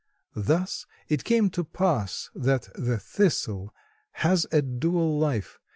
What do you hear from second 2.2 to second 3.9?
that the Thistle